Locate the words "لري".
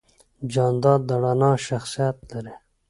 2.31-2.55